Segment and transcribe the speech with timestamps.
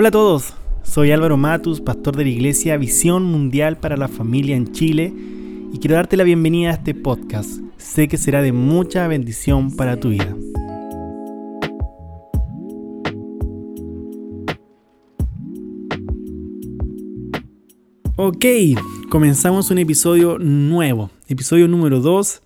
[0.00, 0.54] Hola a todos,
[0.84, 5.12] soy Álvaro Matus, pastor de la iglesia Visión Mundial para la Familia en Chile
[5.72, 7.58] y quiero darte la bienvenida a este podcast.
[7.78, 10.36] Sé que será de mucha bendición para tu vida.
[18.14, 18.44] Ok,
[19.10, 22.40] comenzamos un episodio nuevo, episodio número 2,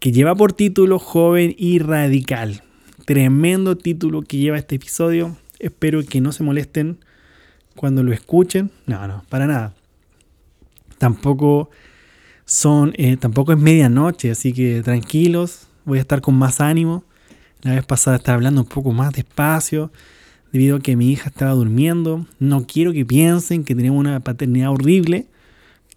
[0.00, 2.62] que lleva por título Joven y Radical.
[3.06, 6.98] Tremendo título que lleva este episodio Espero que no se molesten
[7.74, 8.70] cuando lo escuchen.
[8.86, 9.74] No, no, para nada.
[10.98, 11.70] Tampoco
[12.44, 15.68] son, eh, tampoco es medianoche, así que tranquilos.
[15.84, 17.04] Voy a estar con más ánimo.
[17.62, 19.90] La vez pasada estaba hablando un poco más despacio
[20.52, 22.26] debido a que mi hija estaba durmiendo.
[22.38, 25.26] No quiero que piensen que tenemos una paternidad horrible,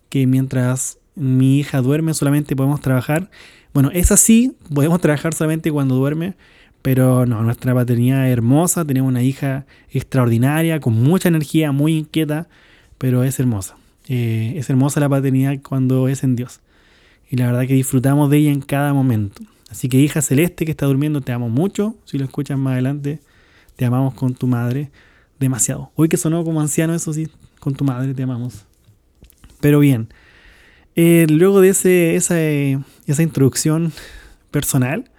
[0.09, 3.30] que mientras mi hija duerme solamente podemos trabajar.
[3.73, 6.35] Bueno, es así, podemos trabajar solamente cuando duerme,
[6.81, 12.48] pero no, nuestra paternidad es hermosa, tenemos una hija extraordinaria, con mucha energía, muy inquieta,
[12.97, 13.78] pero es hermosa.
[14.08, 16.61] Eh, es hermosa la paternidad cuando es en Dios.
[17.30, 19.44] Y la verdad que disfrutamos de ella en cada momento.
[19.70, 21.95] Así que hija celeste que está durmiendo, te amo mucho.
[22.05, 23.20] Si lo escuchas más adelante,
[23.75, 24.92] te amamos con tu madre
[25.39, 25.92] demasiado.
[25.95, 27.27] Hoy que sonó como anciano, eso sí,
[27.59, 28.66] con tu madre te amamos.
[29.59, 30.09] Pero bien,
[30.95, 33.94] eh, luego de ese, esa, esa introducción
[34.50, 35.11] personal,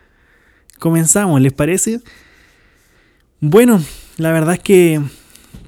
[0.82, 2.00] comenzamos, ¿les parece?
[3.40, 3.80] Bueno,
[4.16, 5.00] la verdad es que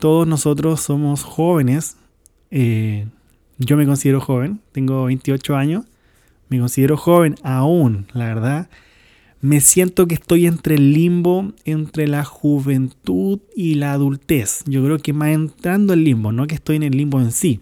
[0.00, 1.96] todos nosotros somos jóvenes.
[2.50, 3.06] Eh,
[3.58, 5.84] yo me considero joven, tengo 28 años.
[6.48, 8.68] Me considero joven aún, la verdad.
[9.40, 14.64] Me siento que estoy entre el limbo, entre la juventud y la adultez.
[14.66, 17.60] Yo creo que más entrando al limbo, no que estoy en el limbo en sí.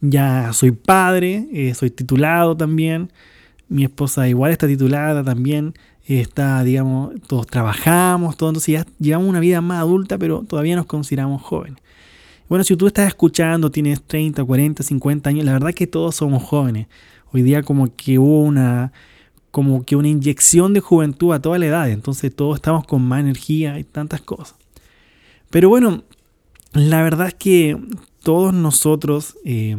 [0.00, 3.12] Ya soy padre, eh, soy titulado también.
[3.68, 5.74] Mi esposa igual está titulada también
[6.06, 10.86] está, digamos, todos trabajamos, todos, entonces ya llevamos una vida más adulta, pero todavía nos
[10.86, 11.78] consideramos jóvenes.
[12.48, 16.42] Bueno, si tú estás escuchando, tienes 30, 40, 50 años, la verdad que todos somos
[16.42, 16.88] jóvenes.
[17.32, 18.92] Hoy día como que hubo una,
[19.52, 23.20] como que una inyección de juventud a toda la edad, entonces todos estamos con más
[23.20, 24.56] energía y tantas cosas.
[25.50, 26.02] Pero bueno,
[26.72, 27.78] la verdad es que
[28.22, 29.76] todos nosotros eh,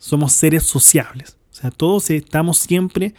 [0.00, 3.14] somos seres sociables, o sea, todos estamos siempre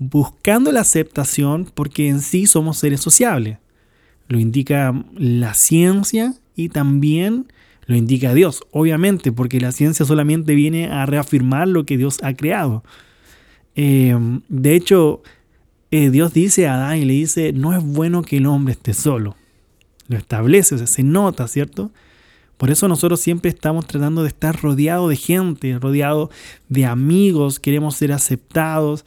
[0.00, 3.58] buscando la aceptación porque en sí somos seres sociables.
[4.28, 7.46] Lo indica la ciencia y también
[7.86, 12.34] lo indica Dios, obviamente, porque la ciencia solamente viene a reafirmar lo que Dios ha
[12.34, 12.82] creado.
[13.76, 14.16] Eh,
[14.48, 15.22] de hecho,
[15.90, 18.94] eh, Dios dice a Adán y le dice, no es bueno que el hombre esté
[18.94, 19.36] solo.
[20.08, 21.90] Lo establece, o sea, se nota, ¿cierto?
[22.56, 26.30] Por eso nosotros siempre estamos tratando de estar rodeado de gente, rodeado
[26.68, 29.04] de amigos, queremos ser aceptados,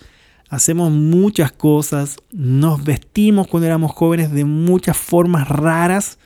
[0.53, 6.19] hacemos muchas cosas, nos vestimos cuando éramos jóvenes de muchas formas raras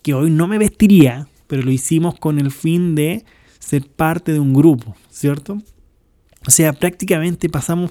[0.00, 3.24] que hoy no me vestiría, pero lo hicimos con el fin de
[3.58, 5.58] ser parte de un grupo, ¿cierto?
[6.46, 7.90] O sea, prácticamente pasamos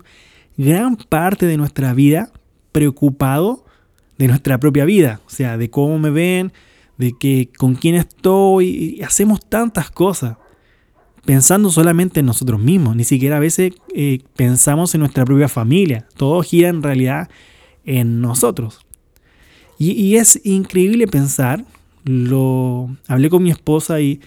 [0.55, 2.31] gran parte de nuestra vida
[2.71, 3.65] preocupado
[4.17, 6.53] de nuestra propia vida, o sea, de cómo me ven,
[6.97, 10.37] de que con quién estoy, y hacemos tantas cosas
[11.27, 16.07] pensando solamente en nosotros mismos, ni siquiera a veces eh, pensamos en nuestra propia familia,
[16.15, 17.29] todo gira en realidad
[17.83, 18.79] en nosotros.
[19.77, 21.65] Y, es increíble pensar,
[22.05, 24.21] lo hablé con mi esposa y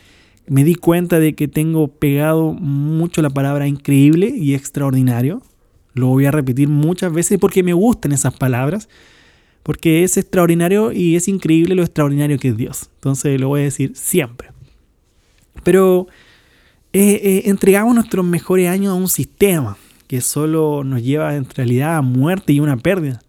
[0.47, 5.43] me di cuenta de que tengo pegado mucho la palabra increíble y extraordinario.
[5.95, 8.91] Lo voy a repetir muchas veces porque me gustan esas palabras,
[9.63, 12.91] porque es extraordinario y es increíble lo extraordinario que es Dios.
[12.97, 14.51] Entonces lo voy a decir siempre.
[15.65, 16.07] Pero
[16.93, 19.77] eh, eh, entregamos nuestros mejores años a un sistema
[20.09, 23.23] que solo nos lleva en realidad a muerte y una pérdida.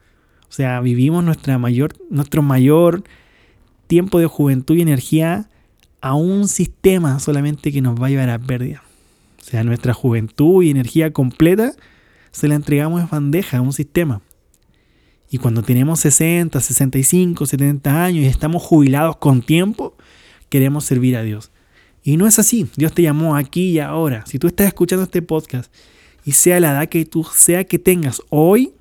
[0.50, 3.04] O sea, vivimos nuestra mayor, nuestro mayor
[3.86, 5.48] tiempo de juventud y energía
[6.02, 8.84] a un sistema solamente que nos va a llevar a pérdida.
[9.40, 11.74] O sea, nuestra juventud y energía completa
[12.32, 14.22] se la entregamos en bandeja a un sistema.
[15.30, 19.96] Y cuando tenemos 60, 65, 70 años y estamos jubilados con tiempo,
[20.50, 21.52] queremos servir a Dios.
[22.04, 22.68] Y no es así.
[22.76, 24.26] Dios te llamó aquí y ahora.
[24.26, 25.72] Si tú estás escuchando este podcast
[26.26, 28.74] y sea la edad que tú sea que tengas hoy,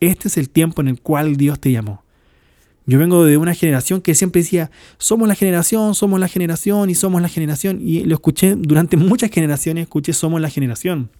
[0.00, 2.02] este es el tiempo en el cual Dios te llamó.
[2.84, 6.94] Yo vengo de una generación que siempre decía, somos la generación, somos la generación y
[6.94, 7.78] somos la generación.
[7.80, 11.10] Y lo escuché durante muchas generaciones, escuché somos la generación.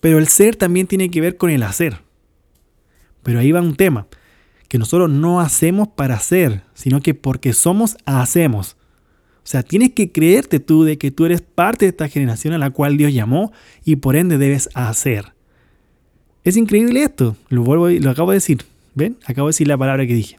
[0.00, 2.00] Pero el ser también tiene que ver con el hacer.
[3.22, 4.06] Pero ahí va un tema,
[4.68, 8.76] que nosotros no hacemos para hacer, sino que porque somos, hacemos.
[9.48, 12.58] O sea, tienes que creerte tú de que tú eres parte de esta generación a
[12.58, 13.50] la cual Dios llamó
[13.82, 15.32] y por ende debes hacer.
[16.44, 18.66] Es increíble esto, lo vuelvo lo acabo de decir.
[18.94, 19.16] ¿Ven?
[19.24, 20.38] Acabo de decir la palabra que dije.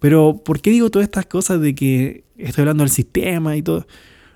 [0.00, 3.86] Pero, ¿por qué digo todas estas cosas de que estoy hablando del sistema y todo?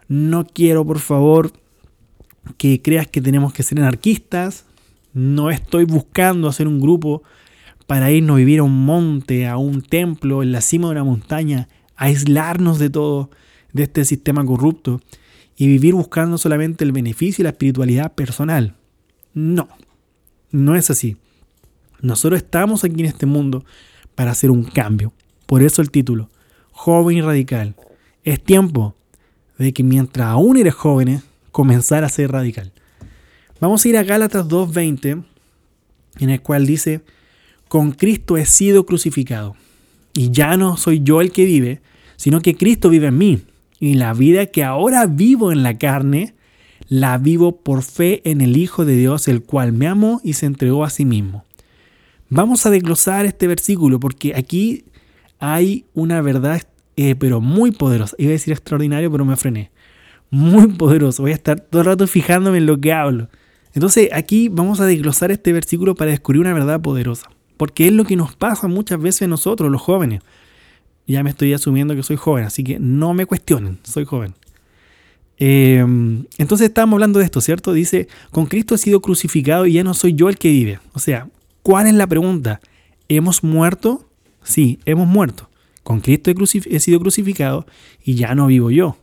[0.06, 1.50] No quiero, por favor,
[2.58, 4.66] que creas que tenemos que ser anarquistas.
[5.14, 7.22] No estoy buscando hacer un grupo
[7.86, 11.04] para irnos a vivir a un monte, a un templo, en la cima de una
[11.04, 13.30] montaña, aislarnos de todo,
[13.78, 15.00] de este sistema corrupto
[15.56, 18.76] y vivir buscando solamente el beneficio y la espiritualidad personal.
[19.34, 19.68] No,
[20.50, 21.16] no es así.
[22.00, 23.64] Nosotros estamos aquí en este mundo
[24.14, 25.12] para hacer un cambio.
[25.46, 26.28] Por eso el título,
[26.70, 27.74] joven y radical.
[28.22, 28.94] Es tiempo
[29.58, 32.72] de que mientras aún eres joven, comenzar a ser radical.
[33.60, 35.24] Vamos a ir a Gálatas 2.20,
[36.20, 37.00] en el cual dice,
[37.66, 39.56] con Cristo he sido crucificado,
[40.14, 41.80] y ya no soy yo el que vive,
[42.16, 43.42] sino que Cristo vive en mí,
[43.80, 46.34] y la vida que ahora vivo en la carne,
[46.88, 50.46] la vivo por fe en el Hijo de Dios, el cual me amó y se
[50.46, 51.44] entregó a sí mismo.
[52.28, 54.84] Vamos a desglosar este versículo porque aquí
[55.38, 56.62] hay una verdad,
[56.96, 58.16] eh, pero muy poderosa.
[58.18, 59.70] Iba a decir extraordinario, pero me frené
[60.30, 61.22] muy poderoso.
[61.22, 63.28] Voy a estar todo el rato fijándome en lo que hablo.
[63.74, 67.30] Entonces aquí vamos a desglosar este versículo para descubrir una verdad poderosa.
[67.56, 70.22] Porque es lo que nos pasa muchas veces nosotros, los jóvenes.
[71.08, 74.34] Ya me estoy asumiendo que soy joven, así que no me cuestionen, soy joven.
[75.38, 77.72] Em, entonces estamos hablando de esto, ¿cierto?
[77.72, 80.80] Dice, con Cristo he sido crucificado y ya no soy yo el que vive.
[80.92, 81.28] O sea,
[81.62, 82.60] ¿cuál es la pregunta?
[83.08, 84.06] ¿Hemos muerto?
[84.42, 85.48] Sí, hemos muerto.
[85.82, 86.30] Con Cristo
[86.66, 87.66] he sido crucificado
[88.04, 88.98] y ya no vivo yo.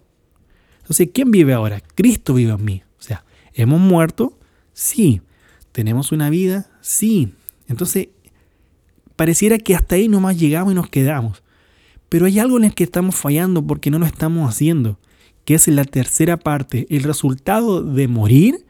[0.81, 1.81] Entonces, ¿quién vive ahora?
[1.95, 2.83] Cristo vive en mí.
[2.99, 3.25] O sea,
[3.55, 4.37] ¿hemos muerto?
[4.73, 5.21] Sí.
[5.71, 6.69] ¿Tenemos una vida?
[6.81, 7.33] Sí.
[7.67, 8.09] Entonces,
[9.15, 11.41] pareciera que hasta ahí nomás llegamos y nos quedamos.
[12.09, 14.99] Pero hay algo en el que estamos fallando porque no lo estamos haciendo,
[15.43, 18.65] que es la tercera parte, el resultado de morir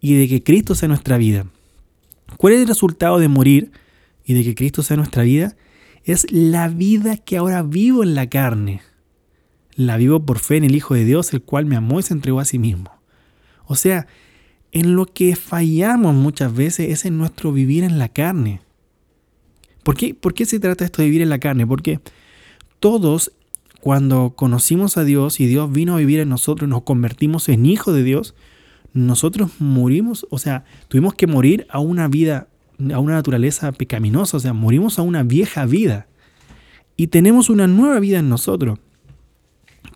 [0.00, 1.46] y de que Cristo sea nuestra vida.
[2.36, 3.70] ¿Cuál es el resultado de morir
[4.24, 5.56] y de que Cristo sea nuestra vida?
[6.04, 8.82] Es la vida que ahora vivo en la carne
[9.76, 12.14] la vivo por fe en el Hijo de Dios, el cual me amó y se
[12.14, 12.90] entregó a sí mismo.
[13.66, 14.06] O sea,
[14.72, 18.60] en lo que fallamos muchas veces es en nuestro vivir en la carne.
[19.82, 21.66] ¿Por qué, ¿Por qué se trata esto de vivir en la carne?
[21.66, 22.00] Porque
[22.80, 23.32] todos,
[23.80, 27.94] cuando conocimos a Dios y Dios vino a vivir en nosotros nos convertimos en hijos
[27.94, 28.34] de Dios,
[28.92, 32.48] nosotros morimos, o sea, tuvimos que morir a una vida,
[32.92, 36.06] a una naturaleza pecaminosa, o sea, morimos a una vieja vida.
[36.96, 38.78] Y tenemos una nueva vida en nosotros.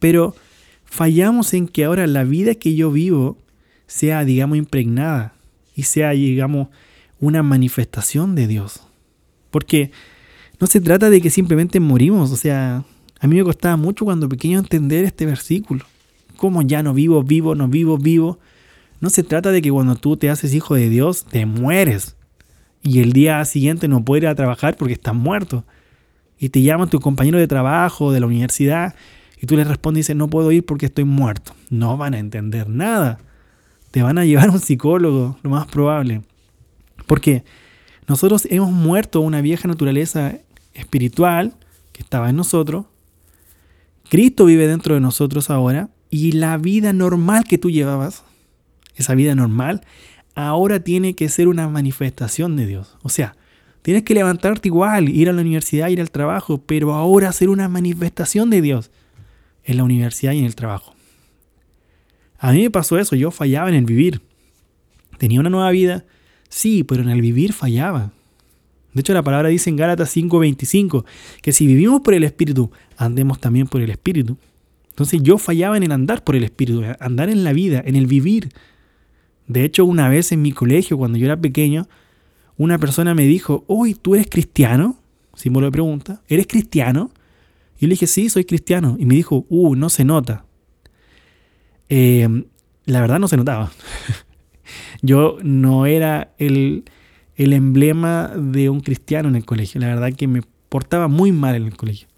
[0.00, 0.34] Pero
[0.84, 3.38] fallamos en que ahora la vida que yo vivo
[3.86, 5.34] sea, digamos, impregnada
[5.74, 6.68] y sea, digamos,
[7.20, 8.82] una manifestación de Dios.
[9.50, 9.92] Porque
[10.60, 12.84] no se trata de que simplemente morimos, o sea,
[13.18, 15.84] a mí me costaba mucho cuando pequeño entender este versículo.
[16.36, 18.38] Como ya no vivo, vivo, no vivo, vivo.
[19.00, 22.16] No se trata de que cuando tú te haces hijo de Dios, te mueres.
[22.82, 25.64] Y el día siguiente no puedes ir a trabajar porque estás muerto.
[26.38, 28.94] Y te llaman tu compañero de trabajo, de la universidad,
[29.40, 31.52] y tú le respondes y dices, no puedo ir porque estoy muerto.
[31.70, 33.18] No van a entender nada.
[33.90, 36.22] Te van a llevar a un psicólogo, lo más probable.
[37.06, 37.44] Porque
[38.06, 40.38] nosotros hemos muerto una vieja naturaleza
[40.80, 41.54] espiritual
[41.92, 42.86] que estaba en nosotros.
[44.08, 45.88] Cristo vive dentro de nosotros ahora.
[46.10, 48.24] Y la vida normal que tú llevabas,
[48.96, 49.82] esa vida normal,
[50.34, 52.96] ahora tiene que ser una manifestación de Dios.
[53.02, 53.36] O sea,
[53.82, 57.68] tienes que levantarte igual, ir a la universidad, ir al trabajo, pero ahora ser una
[57.68, 58.90] manifestación de Dios
[59.64, 60.94] en la universidad y en el trabajo.
[62.38, 64.22] A mí me pasó eso, yo fallaba en el vivir.
[65.18, 66.04] Tenía una nueva vida,
[66.48, 68.12] sí, pero en el vivir fallaba.
[68.92, 71.04] De hecho, la palabra dice en Gálatas 5:25
[71.42, 74.36] que si vivimos por el Espíritu, andemos también por el Espíritu.
[74.90, 78.06] Entonces yo fallaba en el andar por el Espíritu, andar en la vida, en el
[78.06, 78.50] vivir.
[79.46, 81.88] De hecho, una vez en mi colegio, cuando yo era pequeño,
[82.56, 85.00] una persona me dijo, hoy ¿tú eres cristiano?
[85.34, 87.10] Si me lo pregunta, ¿eres cristiano?
[87.78, 88.96] Y le dije, sí, soy cristiano.
[88.98, 90.44] Y me dijo, uh, no se nota.
[91.88, 92.28] Eh,
[92.84, 93.72] la verdad no se notaba.
[95.02, 96.84] Yo no era el,
[97.42, 99.80] el emblema de un cristiano en el colegio.
[99.80, 102.08] La verdad que me portaba muy mal en el colegio.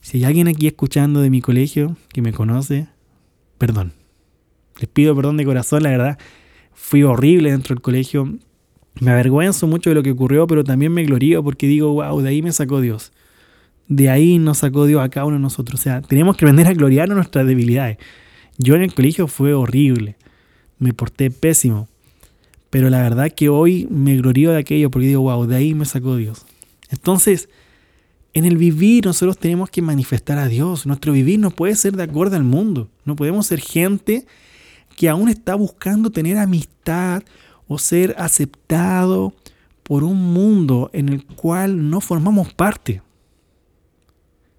[0.00, 2.88] Si hay alguien aquí escuchando de mi colegio que me conoce,
[3.58, 3.92] perdón.
[4.78, 6.18] Les pido perdón de corazón, la verdad.
[6.72, 8.38] Fui horrible dentro del colegio.
[9.00, 12.28] Me avergüenzo mucho de lo que ocurrió, pero también me glorío porque digo, wow, de
[12.30, 13.12] ahí me sacó Dios
[13.90, 15.80] de ahí nos sacó Dios a cada uno de nosotros.
[15.80, 17.98] O sea, tenemos que aprender a gloriarnos nuestras debilidades.
[18.56, 20.16] Yo en el colegio fue horrible,
[20.78, 21.88] me porté pésimo,
[22.70, 25.84] pero la verdad que hoy me glorío de aquello porque digo, wow, de ahí me
[25.84, 26.46] sacó Dios.
[26.88, 27.48] Entonces,
[28.32, 30.86] en el vivir nosotros tenemos que manifestar a Dios.
[30.86, 32.88] Nuestro vivir no puede ser de acuerdo al mundo.
[33.04, 34.24] No podemos ser gente
[34.96, 37.22] que aún está buscando tener amistad
[37.66, 39.34] o ser aceptado
[39.82, 43.02] por un mundo en el cual no formamos parte.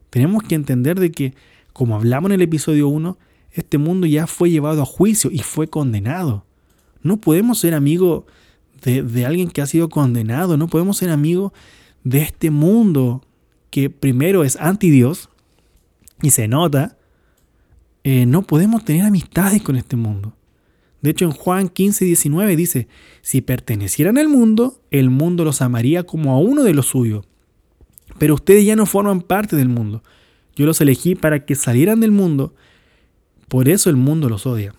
[0.10, 1.34] Tenemos que entender de que,
[1.72, 3.18] como hablamos en el episodio 1,
[3.54, 6.46] este mundo ya fue llevado a juicio y fue condenado.
[7.04, 8.24] No podemos ser amigos
[8.84, 11.52] de, alguien que ha sido condenado, no podemos ser amigos
[12.04, 13.24] de este mundo
[13.70, 15.30] que primero es anti Dios
[16.22, 16.98] y se nota.
[18.04, 20.36] Eh, no podemos tener amistades con este mundo.
[21.02, 22.88] De hecho, en Juan 15, 19 dice,
[23.22, 27.26] si pertenecieran al mundo, el mundo los amaría como a uno de los suyos.
[28.20, 30.04] Pero ustedes ya no forman parte del mundo.
[30.56, 32.54] Yo los elegí para que salieran del mundo.
[33.48, 34.76] Por eso el mundo los odia.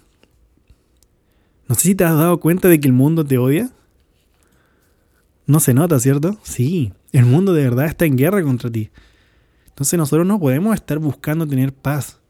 [1.73, 3.71] No sé si te has dado cuenta de que el mundo te odia.
[5.47, 6.37] No se nota, ¿cierto?
[6.43, 8.91] Sí, el mundo de verdad está en guerra contra ti.
[9.69, 12.21] Entonces nosotros no podemos estar buscando tener paz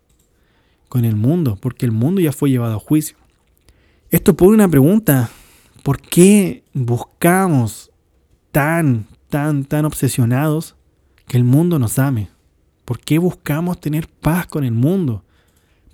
[0.89, 3.17] con el mundo, porque el mundo ya fue llevado a juicio.
[4.11, 5.29] Esto pone una pregunta.
[5.83, 7.91] ¿Por qué buscamos
[8.53, 10.77] tan, tan, tan obsesionados
[11.27, 12.29] que el mundo nos ame?
[12.85, 15.25] ¿Por qué buscamos tener paz con el mundo?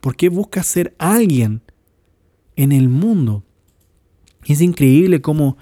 [0.03, 1.63] ¿Por qué buscas ser alguien
[2.59, 3.45] en el mundo?
[4.45, 5.57] Es increíble cómo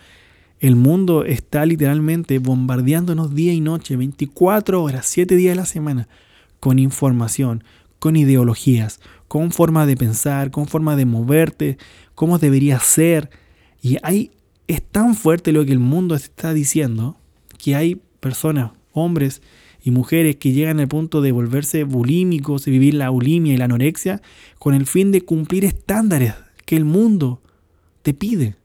[0.58, 6.08] el mundo está literalmente bombardeándonos día y noche, 24 horas, 7 días de la semana,
[6.58, 7.62] con información,
[7.98, 11.76] con ideologías, con forma de pensar, con forma de moverte,
[12.14, 13.28] cómo debería ser.
[13.82, 14.30] Y hay,
[14.66, 17.18] es tan fuerte lo que el mundo está diciendo
[17.58, 19.42] que hay personas, hombres
[19.84, 23.66] y mujeres que llegan al punto de volverse bulímicos y vivir la bulimia y la
[23.66, 24.22] anorexia
[24.58, 27.40] con el fin de cumplir estándares que el mundo
[28.02, 28.56] te pide.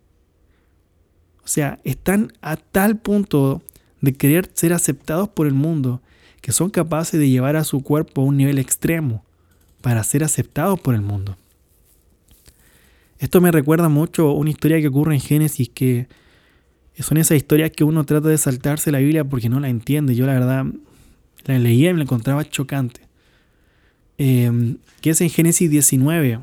[1.45, 3.61] O sea, están a tal punto
[4.01, 6.01] de querer ser aceptados por el mundo
[6.41, 9.23] que son capaces de llevar a su cuerpo a un nivel extremo
[9.81, 11.37] para ser aceptados por el mundo.
[13.19, 16.07] Esto me recuerda mucho una historia que ocurre en Génesis que
[16.99, 20.15] son esas historias que uno trata de saltarse la Biblia porque no la entiende.
[20.15, 20.65] Yo la verdad
[21.45, 23.01] la leía y me la encontraba chocante.
[24.17, 26.39] Em, que es en Génesis 19,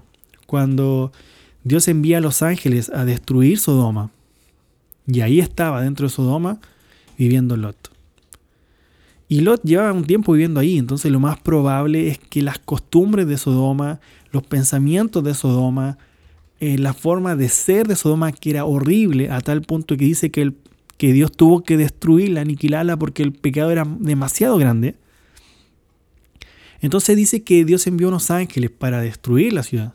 [0.47, 1.12] cuando
[1.69, 4.11] Dios envía a los ángeles a destruir Sodoma.
[5.07, 6.61] Y ahí estaba dentro de Sodoma
[7.19, 7.91] viviendo Lot.
[9.29, 13.27] Y Lot llevaba un tiempo viviendo ahí, entonces lo más probable es que las costumbres
[13.27, 14.01] de Sodoma,
[14.33, 15.99] los pensamientos de Sodoma,
[16.59, 20.31] eh, la forma de ser de Sodoma que era horrible a tal punto que dice
[20.31, 20.55] que, el,
[20.97, 24.95] que Dios tuvo que destruirla, aniquilarla porque el pecado era demasiado grande.
[26.81, 29.93] Entonces dice que Dios envió unos ángeles para destruir la ciudad.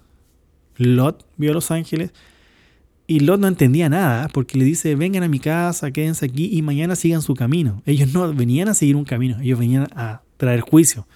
[0.78, 2.12] Lot vio a los ángeles
[3.06, 6.62] y Lot no entendía nada porque le dice, vengan a mi casa, quédense aquí y
[6.62, 7.82] mañana sigan su camino.
[7.86, 11.08] Ellos no venían a seguir un camino, ellos venían a traer juicio.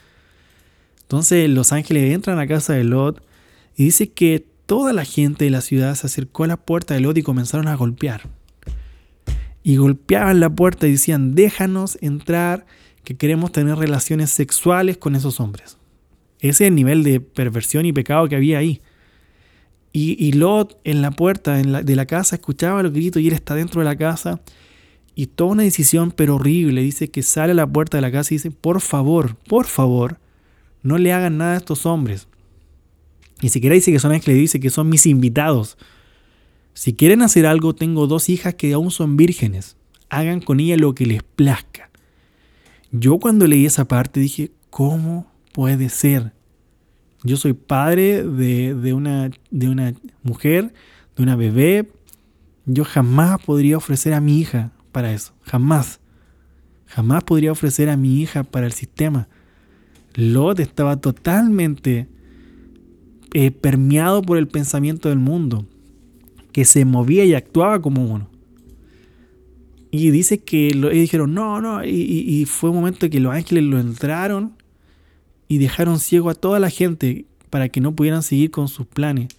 [1.03, 3.23] Entonces los ángeles entran a la casa de Lot
[3.75, 6.99] y dice que toda la gente de la ciudad se acercó a la puerta de
[6.99, 8.23] Lot y comenzaron a golpear.
[9.63, 12.65] Y golpeaban la puerta y decían, déjanos entrar,
[13.03, 15.77] que queremos tener relaciones sexuales con esos hombres.
[16.39, 18.81] Ese es el nivel de perversión y pecado que había ahí.
[19.93, 23.81] Y, Lot en la puerta de la casa escuchaba los gritos y él está dentro
[23.81, 24.41] de la casa.
[25.15, 26.81] Y toma una decisión pero horrible.
[26.81, 30.19] Dice que sale a la puerta de la casa y dice, por favor, por favor,
[30.83, 32.27] no le hagan nada a estos hombres.
[33.41, 35.77] Ni siquiera dice que son ángeles, dice que son mis invitados.
[36.73, 39.77] Si quieren hacer algo, tengo dos hijas que aún son vírgenes.
[40.09, 41.89] Hagan con ellas lo que les plazca.
[42.91, 46.36] Yo cuando leí esa parte dije, ¿cómo puede ser?
[47.23, 49.93] Yo soy padre de, de, una, de una
[50.23, 50.73] mujer,
[51.15, 51.89] de una bebé.
[52.65, 55.33] Yo jamás podría ofrecer a mi hija para eso.
[55.43, 55.99] Jamás.
[56.87, 59.27] Jamás podría ofrecer a mi hija para el sistema.
[60.15, 62.07] Lot estaba totalmente
[63.33, 65.67] eh, permeado por el pensamiento del mundo,
[66.51, 68.29] que se movía y actuaba como uno.
[69.91, 73.79] Y dice que lo, dijeron, no, no, y, fue un momento que los ángeles lo
[73.79, 74.53] entraron
[75.47, 79.29] y dejaron ciego a toda la gente para que no pudieran seguir con sus planes.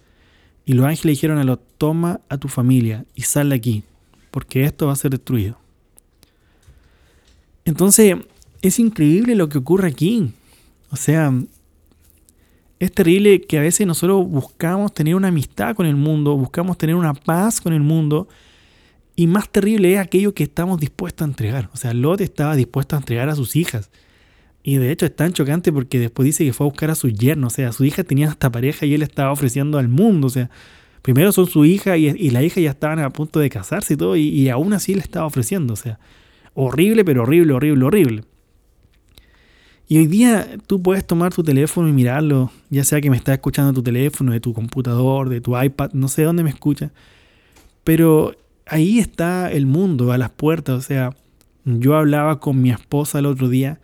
[0.65, 3.83] Y los ángeles dijeron a lo toma a tu familia y sal de aquí,
[4.31, 5.57] porque esto va a ser destruido.
[7.65, 8.15] Entonces,
[8.61, 10.31] es increíble lo que ocurre aquí.
[10.91, 11.33] O sea,
[12.79, 16.95] es terrible que a veces nosotros buscamos tener una amistad con el mundo, buscamos tener
[16.95, 18.27] una paz con el mundo,
[19.15, 21.69] y más terrible es aquello que estamos dispuestos a entregar.
[21.73, 23.91] O sea, Lot estaba dispuesto a entregar a sus hijas.
[24.63, 27.09] Y de hecho es tan chocante porque después dice que fue a buscar a su
[27.09, 27.47] yerno.
[27.47, 30.27] O sea, su hija tenía esta pareja y él estaba ofreciendo al mundo.
[30.27, 30.49] O sea,
[31.01, 34.15] primero son su hija y, la hija ya estaban a punto de casarse y todo.
[34.15, 35.73] Y, y aún así le estaba ofreciendo.
[35.73, 35.99] O sea,
[36.53, 38.23] horrible, pero horrible, horrible, horrible.
[39.87, 43.33] Y hoy día tú puedes tomar tu teléfono y mirarlo, ya sea que me estás
[43.33, 46.91] escuchando tu teléfono, de tu computador, de tu iPad, no sé dónde me escucha.
[47.83, 48.35] Pero
[48.67, 50.77] ahí está el mundo a las puertas.
[50.77, 51.15] O sea,
[51.65, 53.79] yo hablaba con mi esposa el otro día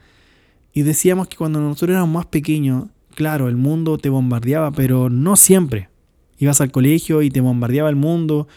[0.75, 5.37] Y decíamos que cuando nosotros éramos más pequeños, claro, el mundo te bombardeaba, pero no
[5.37, 5.87] siempre.
[6.37, 8.49] Ibas al colegio y te bombardeaba el mundo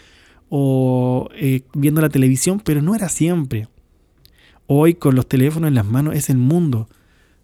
[0.49, 3.69] o eh, viendo la televisión, pero no era siempre.
[4.67, 6.89] Hoy con los teléfonos en las manos es el mundo.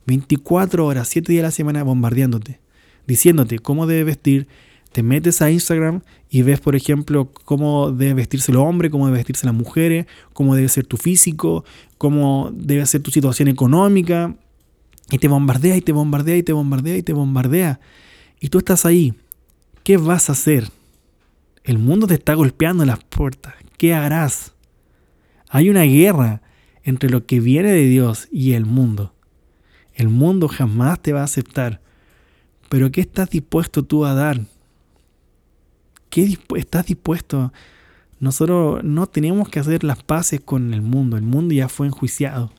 [0.08, 2.60] 24 horas, 7 días a la semana bombardeándote,
[3.08, 4.50] diciéndote cómo debes vestir.
[4.92, 9.20] Te metes a Instagram y ves, por ejemplo, cómo debe vestirse el hombre, cómo debe
[9.20, 11.64] vestirse las mujeres, cómo debe ser tu físico,
[11.98, 14.36] cómo debe ser tu situación económica,
[15.12, 17.80] y te bombardea y te bombardea y te bombardea y te bombardea.
[18.40, 19.14] Y tú estás ahí.
[19.84, 20.70] ¿Qué vas a hacer?
[21.64, 23.54] El mundo te está golpeando en las puertas.
[23.78, 24.54] ¿Qué harás?
[25.50, 26.42] Hay una guerra
[26.84, 29.14] entre lo que viene de Dios y el mundo.
[29.94, 31.82] El mundo jamás te va a aceptar.
[32.70, 34.42] Pero ¿qué estás dispuesto tú a dar?
[36.10, 37.54] ¿Qué estás dispuesto?
[38.20, 41.18] Nosotros no tenemos que hacer las paces con el mundo.
[41.18, 42.52] El mundo ya fue enjuiciado.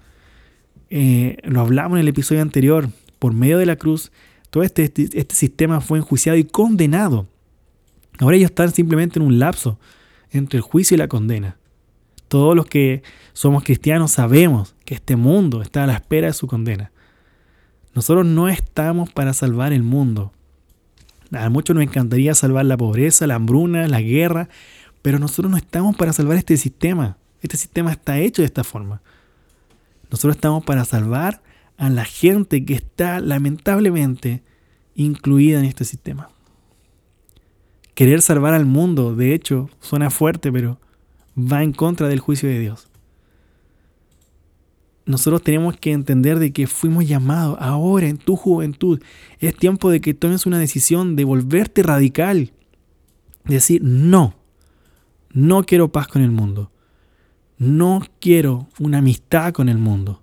[0.90, 2.88] Eh, lo hablamos en el episodio anterior,
[3.18, 4.12] por medio de la cruz,
[4.50, 7.26] todo este, este, este, sistema fue enjuiciado y condenado.
[8.18, 9.78] Ahora ellos están simplemente en un lapso
[10.30, 11.56] entre el juicio y la condena.
[12.28, 13.02] Todos los que
[13.32, 16.90] somos cristianos sabemos que este mundo está a la espera de su condena.
[17.94, 20.32] Nosotros no estamos para salvar el mundo.
[21.32, 24.48] A muchos nos encantaría salvar la pobreza, la hambruna, la guerra,
[25.02, 27.16] pero nosotros no estamos para salvar este sistema.
[27.42, 29.00] Este sistema está hecho de esta forma.
[30.10, 31.42] Nosotros estamos para salvar
[31.76, 34.42] a la gente que está lamentablemente
[34.94, 36.30] incluida en este sistema.
[37.94, 40.78] Querer salvar al mundo, de hecho, suena fuerte, pero
[41.36, 42.88] va en contra del juicio de Dios.
[45.06, 49.00] Nosotros tenemos que entender de que fuimos llamados ahora en tu juventud.
[49.38, 52.52] Es tiempo de que tomes una decisión de volverte radical.
[53.44, 54.34] Decir, no,
[55.32, 56.72] no quiero paz con el mundo.
[57.58, 60.22] No quiero una amistad con el mundo.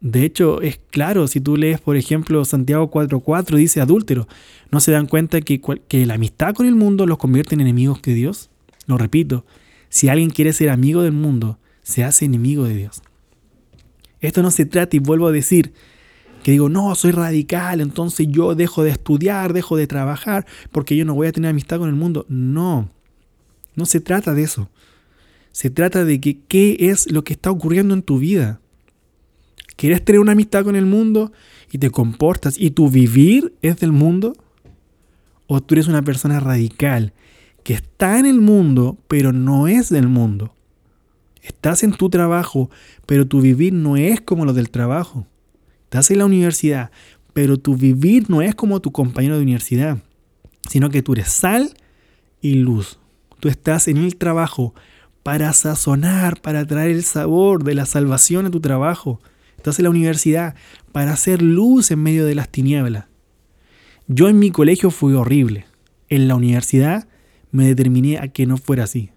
[0.00, 4.28] De hecho, es claro, si tú lees, por ejemplo, Santiago 4.4, dice adúltero,
[4.70, 8.02] ¿no se dan cuenta que, que la amistad con el mundo los convierte en enemigos
[8.02, 8.50] de Dios?
[8.86, 9.46] Lo repito,
[9.88, 13.02] si alguien quiere ser amigo del mundo, se hace enemigo de Dios.
[14.20, 15.72] Esto no se trata, y vuelvo a decir,
[16.42, 21.06] que digo, no, soy radical, entonces yo dejo de estudiar, dejo de trabajar, porque yo
[21.06, 22.26] no voy a tener amistad con el mundo.
[22.28, 22.90] No,
[23.74, 24.68] no se trata de eso.
[25.54, 28.60] Se trata de que qué es lo que está ocurriendo en tu vida.
[29.76, 31.30] ¿Quieres tener una amistad con el mundo
[31.70, 34.32] y te comportas y tu vivir es del mundo?
[35.46, 37.12] ¿O tú eres una persona radical
[37.62, 40.56] que está en el mundo pero no es del mundo?
[41.40, 42.68] Estás en tu trabajo
[43.06, 45.24] pero tu vivir no es como lo del trabajo.
[45.84, 46.90] Estás en la universidad
[47.32, 49.98] pero tu vivir no es como tu compañero de universidad,
[50.68, 51.74] sino que tú eres sal
[52.40, 52.98] y luz.
[53.38, 54.74] Tú estás en el trabajo
[55.24, 59.20] para sazonar, para traer el sabor de la salvación a tu trabajo.
[59.56, 60.54] Estás en la universidad
[60.92, 63.06] para hacer luz en medio de las tinieblas.
[64.06, 65.64] Yo en mi colegio fui horrible.
[66.10, 67.08] En la universidad
[67.50, 69.10] me determiné a que no fuera así.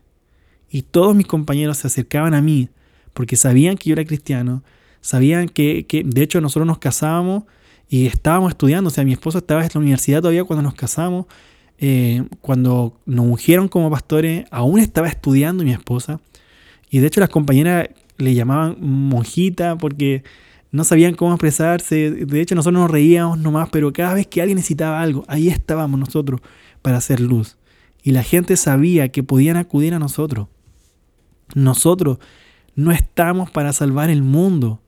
[0.69, 2.69] Y todos mis compañeros se acercaban a mí
[3.13, 4.63] porque sabían que yo era cristiano,
[5.01, 7.43] sabían que, que de hecho nosotros nos casábamos
[7.89, 8.87] y estábamos estudiando.
[8.87, 11.25] O sea, mi esposa estaba en la universidad todavía cuando nos casamos
[11.79, 16.19] eh, cuando nos ungieron como pastores, aún estaba estudiando mi esposa.
[16.89, 20.23] Y de hecho las compañeras le llamaban monjita porque
[20.71, 22.11] no sabían cómo expresarse.
[22.11, 25.99] De hecho nosotros nos reíamos nomás, pero cada vez que alguien necesitaba algo, ahí estábamos
[25.99, 26.41] nosotros
[26.81, 27.57] para hacer luz.
[28.03, 30.47] Y la gente sabía que podían acudir a nosotros.
[31.55, 32.19] Nosotros
[32.75, 34.81] no estamos para salvar el mundo.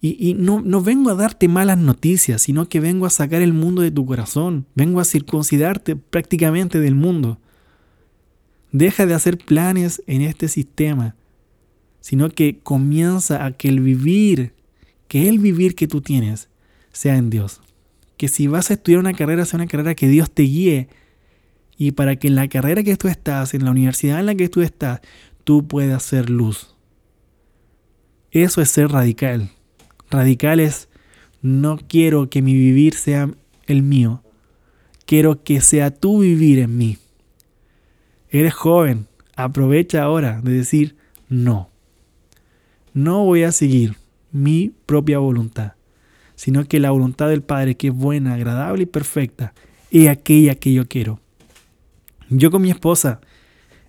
[0.00, 3.82] Y, no, no, vengo a darte malas noticias, sino que vengo a sacar el mundo
[3.82, 4.64] de tu corazón.
[4.76, 7.38] Vengo a circuncidarte prácticamente del mundo.
[8.70, 11.16] Deja de hacer planes en este sistema,
[12.00, 14.52] sino que comienza a que el vivir,
[15.08, 16.48] que el vivir que tú tienes,
[16.92, 17.60] sea en Dios.
[18.16, 20.88] Que si vas a estudiar una carrera, sea una carrera que Dios te guíe.
[21.76, 24.48] Y para que en la carrera que tú estás, en la universidad en la que
[24.48, 25.00] tú estás,
[25.42, 26.76] tú puedas ser luz.
[28.30, 29.50] Eso es ser radical
[30.10, 30.88] radicales,
[31.42, 33.30] no quiero que mi vivir sea
[33.66, 34.22] el mío,
[35.06, 36.98] quiero que sea tu vivir en mí.
[38.30, 40.96] Eres joven, aprovecha ahora de decir
[41.28, 41.70] no.
[42.92, 43.96] No voy a seguir
[44.32, 45.74] mi propia voluntad,
[46.34, 49.54] sino que la voluntad del Padre, que es buena, agradable y perfecta,
[49.90, 51.20] es aquella que yo quiero.
[52.28, 53.20] Yo con mi esposa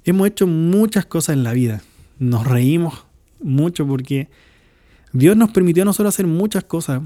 [0.06, 1.82] hemos hecho muchas cosas en la vida.
[2.20, 3.06] Nos reímos
[3.42, 4.30] mucho porque
[5.14, 7.02] Dios nos permitió a nosotros hacer muchas cosas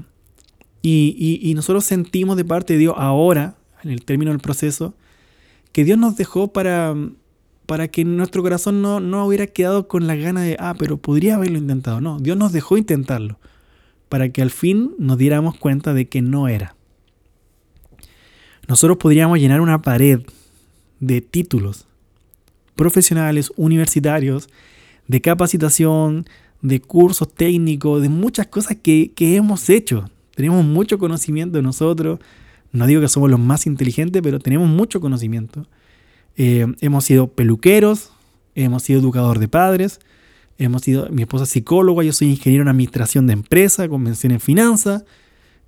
[0.82, 4.94] y, nosotros sentimos de parte de Dios ahora, en el término del proceso,
[5.72, 6.94] que Dios nos dejó para,
[7.64, 11.36] para que nuestro corazón no, no hubiera quedado con la gana de, ah, pero podría
[11.36, 12.02] haberlo intentado.
[12.02, 13.38] No, Dios nos dejó intentarlo
[14.10, 16.76] para que al fin nos diéramos cuenta de que no era.
[18.68, 20.20] Nosotros podríamos llenar una pared
[21.00, 21.86] de títulos
[22.74, 24.48] profesionales, universitarios,
[25.06, 26.26] de capacitación,
[26.64, 30.08] de cursos técnicos, de muchas cosas que, hemos hecho.
[30.34, 32.18] Tenemos mucho conocimiento de nosotros.
[32.72, 35.66] No digo que somos los más inteligentes, pero tenemos mucho conocimiento.
[36.36, 38.10] Eh, hemos sido peluqueros,
[38.54, 40.00] hemos sido educador de padres,
[40.56, 45.04] hemos sido, mi esposa psicóloga, yo soy ingeniero en administración de empresa, convención en finanzas.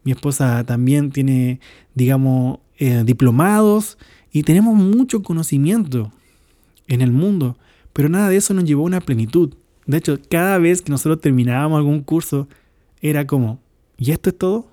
[0.02, 1.60] Mi esposa también tiene,
[1.94, 3.98] digamos, eh, diplomados
[4.32, 6.10] y tenemos mucho conocimiento
[6.88, 7.58] en el mundo,
[7.92, 9.52] pero nada de eso nos llevó a una plenitud.
[9.86, 12.48] De hecho, cada vez que nosotros terminábamos algún curso,
[13.00, 13.60] era como,
[13.96, 14.66] ¿y esto es todo?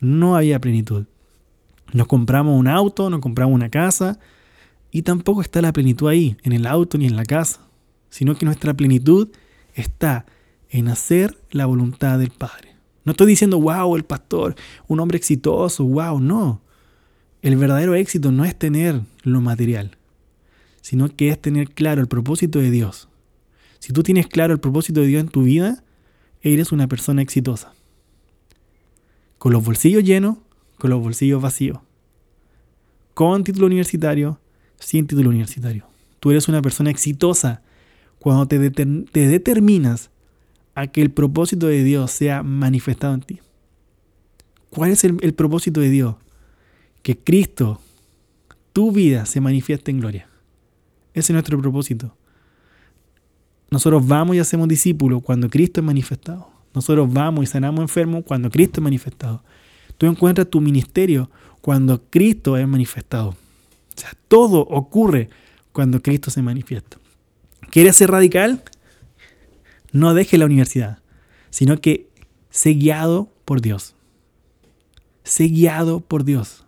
[0.00, 1.06] No había plenitud.
[1.92, 4.18] Nos compramos un auto, nos compramos una casa,
[4.90, 7.60] y tampoco está la plenitud ahí, en el auto ni en la casa,
[8.10, 9.28] sino que nuestra plenitud
[9.74, 10.26] está
[10.70, 12.76] en hacer la voluntad del Padre.
[13.04, 14.54] No estoy diciendo, wow, el pastor,
[14.86, 16.60] un hombre exitoso, wow, no.
[17.40, 19.96] El verdadero éxito no es tener lo material,
[20.82, 23.08] sino que es tener claro el propósito de Dios.
[23.78, 25.84] Si tú tienes claro el propósito de Dios en tu vida,
[26.42, 27.72] eres una persona exitosa.
[29.38, 30.38] Con los bolsillos llenos,
[30.78, 31.78] con los bolsillos vacíos.
[33.14, 34.40] Con título universitario,
[34.78, 35.86] sin título universitario.
[36.20, 37.62] Tú eres una persona exitosa
[38.18, 40.10] cuando te, determinas
[40.74, 43.40] a que el propósito de Dios sea manifestado en ti.
[44.70, 46.16] ¿Cuál es el, el propósito de Dios?
[47.02, 47.80] Que Cristo,
[48.72, 50.28] tu vida, se manifieste en gloria.
[51.14, 52.16] Ese es nuestro propósito.
[53.70, 56.50] Nosotros vamos y hacemos discípulos cuando Cristo es manifestado.
[56.74, 59.42] Nosotros vamos y sanamos enfermos cuando Cristo es manifestado.
[59.98, 63.30] Tú encuentras tu ministerio cuando Cristo es manifestado.
[63.30, 65.28] O sea, todo ocurre
[65.72, 66.98] cuando Cristo se manifiesta.
[67.70, 68.62] ¿Quieres ser radical?
[69.92, 70.98] No deje la universidad,
[71.50, 72.08] sino que
[72.50, 73.94] sé guiado por Dios.
[75.24, 76.64] Sé guiado por Dios.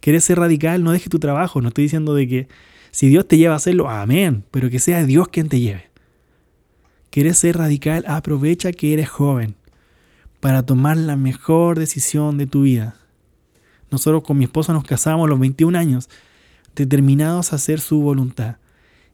[0.00, 0.82] ¿Quieres ser radical?
[0.82, 1.60] No deje tu trabajo.
[1.60, 2.48] No estoy diciendo de que
[2.90, 5.90] si Dios te lleva a hacerlo, amén, pero que sea Dios quien te lleve.
[7.14, 8.04] ¿Quieres ser radical?
[8.08, 9.54] Aprovecha que eres joven
[10.40, 12.96] para tomar la mejor decisión de tu vida.
[13.88, 16.10] Nosotros con mi esposa nos casamos a los 21 años,
[16.74, 18.56] determinados a hacer su voluntad.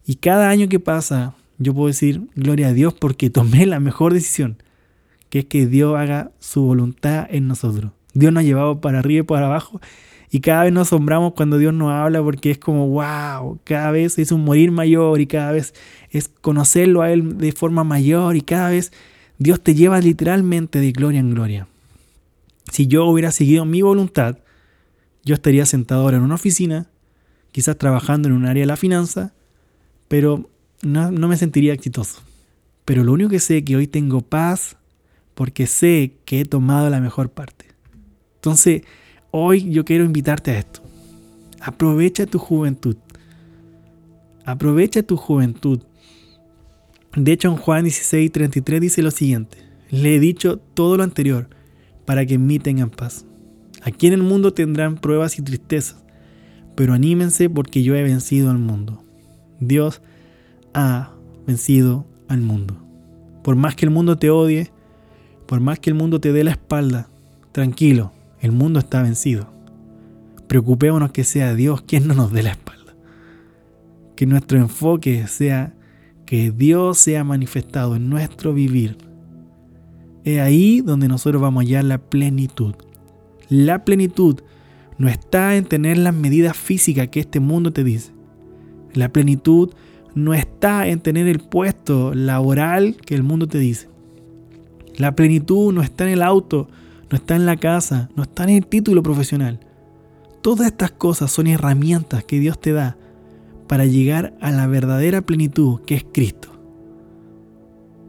[0.06, 4.14] Y cada año que pasa, yo puedo decir, gloria a Dios, porque tomé la mejor
[4.14, 4.56] decisión,
[5.28, 7.92] que es que Dios haga su voluntad en nosotros.
[8.14, 9.78] Dios nos ha llevado para arriba y para abajo
[10.30, 14.18] y cada vez nos asombramos cuando Dios nos habla porque es como, wow, cada vez
[14.18, 15.74] es un morir mayor y cada vez
[16.10, 18.92] es conocerlo a Él de forma mayor y cada vez
[19.38, 21.66] Dios te lleva literalmente de gloria en gloria.
[22.70, 24.38] Si yo hubiera seguido mi voluntad,
[25.24, 26.88] yo estaría sentado ahora en una oficina,
[27.50, 29.32] quizás trabajando en un área de la finanza,
[30.06, 30.48] pero
[30.82, 32.22] no, no me sentiría exitoso.
[32.84, 34.76] Pero lo único que sé es que hoy tengo paz
[35.34, 37.66] porque sé que he tomado la mejor parte.
[38.36, 38.82] Entonces,
[39.32, 40.80] Hoy yo quiero invitarte a esto.
[41.60, 42.96] Aprovecha tu juventud.
[44.44, 45.80] Aprovecha tu juventud.
[47.14, 49.58] De hecho, en Juan 16, 33 dice lo siguiente.
[49.90, 51.48] Le he dicho todo lo anterior
[52.06, 53.24] para que en mí tengan paz.
[53.82, 56.02] Aquí en el mundo tendrán pruebas y tristezas,
[56.74, 59.04] pero anímense porque yo he vencido al mundo.
[59.60, 60.02] Dios
[60.74, 61.12] ha
[61.46, 62.76] vencido al mundo.
[63.44, 64.70] Por más que el mundo te odie,
[65.46, 67.08] por más que el mundo te dé la espalda,
[67.52, 69.52] tranquilo, el mundo está vencido.
[70.46, 72.94] Preocupémonos que sea Dios quien no nos dé la espalda.
[74.16, 75.74] Que nuestro enfoque sea
[76.26, 78.96] que Dios sea manifestado en nuestro vivir.
[80.24, 82.74] Es ahí donde nosotros vamos a hallar la plenitud.
[83.48, 84.40] La plenitud
[84.98, 88.12] no está en tener las medidas físicas que este mundo te dice.
[88.92, 89.70] La plenitud
[90.14, 93.88] no está en tener el puesto laboral que el mundo te dice.
[94.96, 96.68] La plenitud no está en el auto
[97.10, 99.58] no está en la casa, no está en el título profesional.
[100.42, 102.96] Todas estas cosas son herramientas que Dios te da
[103.66, 106.48] para llegar a la verdadera plenitud que es Cristo.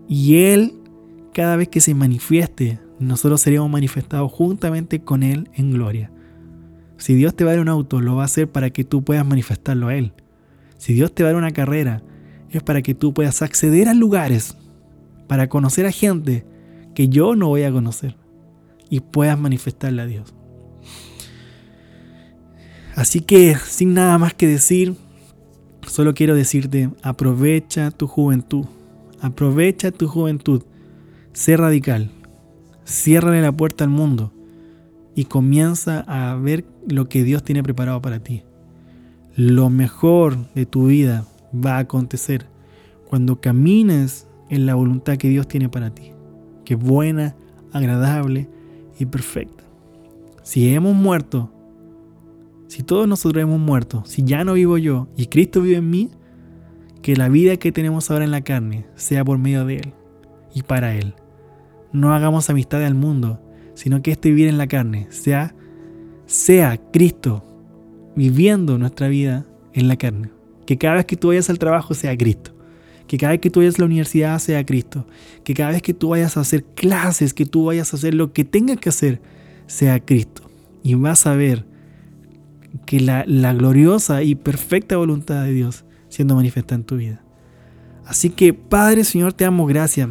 [0.08, 0.76] Y Él,
[1.34, 6.12] cada vez que se manifieste, nosotros seremos manifestados juntamente con Él en gloria.
[6.98, 9.04] Si Dios te va a dar un auto, lo va a hacer para que tú
[9.04, 10.14] puedas manifestarlo a Él.
[10.78, 12.04] Si Dios te va a dar una carrera,
[12.52, 14.58] es para que tú puedas acceder a lugares,
[15.28, 16.46] para conocer a gente
[16.94, 18.21] que yo no voy a conocer
[18.92, 20.36] y puedas manifestarle a Dios.
[22.96, 24.96] Así que sin nada más que decir,
[25.88, 28.66] solo quiero decirte, aprovecha tu juventud,
[29.22, 30.64] aprovecha tu juventud,
[31.32, 32.12] sé radical,
[32.86, 34.34] ciérrale la puerta al mundo
[35.16, 38.44] y comienza a ver lo que Dios tiene preparado para ti.
[39.38, 42.48] Lo mejor de tu vida va a acontecer
[43.08, 46.12] cuando camines en la voluntad que Dios tiene para ti,
[46.66, 47.36] que buena,
[47.72, 48.50] agradable
[49.02, 49.64] y perfecta.
[50.44, 51.52] Si hemos muerto,
[52.68, 56.10] si todos nosotros hemos muerto, si ya no vivo yo y Cristo vive en mí,
[57.02, 59.94] que la vida que tenemos ahora en la carne sea por medio de Él
[60.54, 61.16] y para Él.
[61.92, 63.42] No hagamos amistad al mundo,
[63.74, 65.56] sino que este vivir en la carne sea,
[66.28, 67.44] sea Cristo
[68.16, 70.30] viviendo nuestra vida en la carne.
[70.66, 72.54] Que cada vez que tú vayas al trabajo sea Cristo.
[73.12, 75.06] Que cada vez que tú vayas a la universidad sea Cristo.
[75.44, 78.32] Que cada vez que tú vayas a hacer clases, que tú vayas a hacer lo
[78.32, 79.22] que tengas que hacer,
[79.68, 80.50] sea Cristo.
[80.82, 81.66] Y vas a ver
[82.86, 87.22] que la, la gloriosa y perfecta voluntad de Dios siendo manifiesta en tu vida.
[88.06, 90.08] Así que Padre Señor, te damos gracias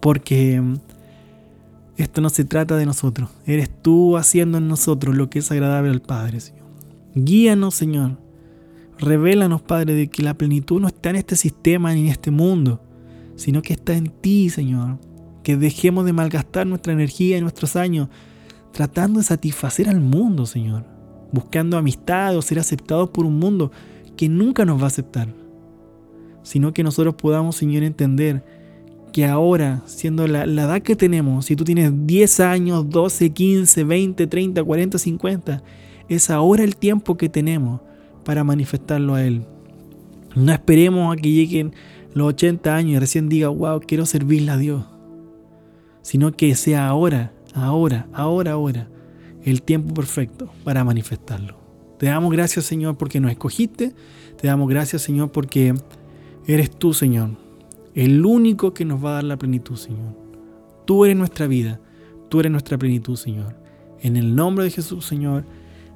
[0.00, 0.62] porque
[1.98, 3.28] esto no se trata de nosotros.
[3.44, 6.64] Eres tú haciendo en nosotros lo que es agradable al Padre, Señor.
[7.14, 8.23] Guíanos, Señor.
[8.98, 12.80] Revélanos, Padre, de que la plenitud no está en este sistema ni en este mundo,
[13.36, 14.98] sino que está en ti, Señor.
[15.42, 18.08] Que dejemos de malgastar nuestra energía y nuestros años
[18.72, 20.84] tratando de satisfacer al mundo, Señor.
[21.32, 23.72] Buscando amistad o ser aceptados por un mundo
[24.16, 25.28] que nunca nos va a aceptar.
[26.42, 28.44] Sino que nosotros podamos, Señor, entender
[29.12, 33.84] que ahora, siendo la, la, edad que tenemos, si tú tienes 10 años, 12, 15,
[33.84, 35.62] 20, 30, 40, 50,
[36.08, 37.80] es ahora el tiempo que tenemos
[38.24, 39.46] para manifestarlo a Él.
[40.34, 41.74] No esperemos a que lleguen
[42.12, 44.84] los 80 años y recién diga, wow, quiero servirle a Dios.
[46.02, 48.88] Sino que sea ahora, ahora, ahora, ahora,
[49.42, 51.56] el tiempo perfecto para manifestarlo.
[51.98, 53.94] Te damos gracias, Señor, porque nos escogiste.
[54.40, 55.74] Te damos gracias, Señor, porque
[56.46, 57.30] eres tú, Señor,
[57.94, 60.14] el único que nos va a dar la plenitud, Señor.
[60.84, 61.80] Tú eres nuestra vida.
[62.28, 63.56] Tú eres nuestra plenitud, Señor.
[64.00, 65.44] En el nombre de Jesús, Señor.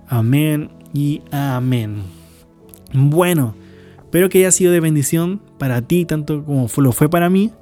[0.07, 2.03] Amén y amén.
[2.93, 3.55] Bueno,
[3.99, 7.53] espero que haya sido de bendición para ti, tanto como lo fue para mí.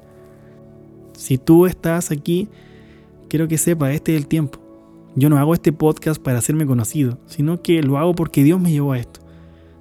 [1.14, 2.48] Si tú estás aquí,
[3.28, 4.60] quiero que sepas, este es el tiempo.
[5.16, 8.70] Yo no hago este podcast para hacerme conocido, sino que lo hago porque Dios me
[8.70, 9.20] llevó a esto.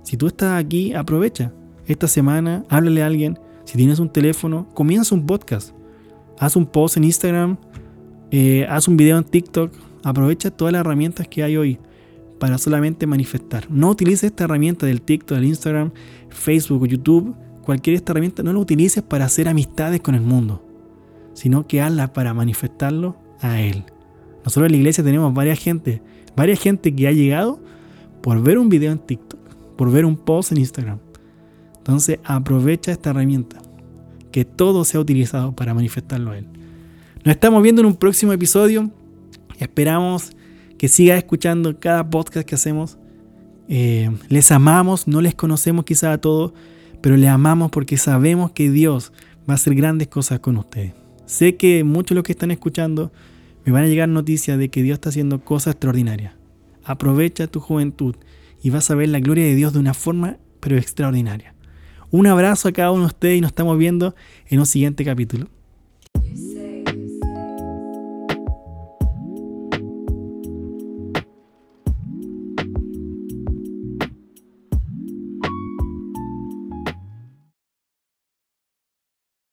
[0.03, 1.51] Si tú estás aquí, aprovecha.
[1.87, 3.37] Esta semana, háblale a alguien.
[3.65, 5.75] Si tienes un teléfono, comienza un podcast.
[6.39, 7.57] Haz un post en Instagram,
[8.31, 9.71] eh, haz un video en TikTok.
[10.03, 11.79] Aprovecha todas las herramientas que hay hoy
[12.39, 13.69] para solamente manifestar.
[13.69, 15.91] No utilices esta herramienta del TikTok, del Instagram,
[16.29, 17.35] Facebook o YouTube.
[17.63, 20.63] Cualquier esta herramienta no la utilices para hacer amistades con el mundo,
[21.33, 23.83] sino que hazla para manifestarlo a Él.
[24.43, 26.01] Nosotros en la iglesia tenemos varias gente,
[26.35, 27.59] varias gente que ha llegado
[28.21, 29.39] por ver un video en TikTok,
[29.75, 30.99] por ver un post en Instagram.
[31.77, 33.57] Entonces aprovecha esta herramienta,
[34.31, 36.47] que todo sea utilizado para manifestarlo a Él.
[37.23, 38.91] Nos estamos viendo en un próximo episodio.
[39.57, 40.34] Esperamos
[40.77, 42.97] que sigas escuchando cada podcast que hacemos.
[43.67, 46.53] Eh, les amamos, no les conocemos quizá a todos,
[47.01, 49.11] pero les amamos porque sabemos que Dios
[49.49, 50.93] va a hacer grandes cosas con ustedes.
[51.25, 53.11] Sé que muchos de los que están escuchando
[53.65, 56.33] me van a llegar noticias de que Dios está haciendo cosas extraordinarias.
[56.83, 58.15] Aprovecha tu juventud
[58.61, 61.55] y vas a ver la gloria de Dios de una forma pero extraordinaria.
[62.11, 64.15] Un abrazo a cada uno de ustedes y nos estamos viendo
[64.47, 65.47] en un siguiente capítulo.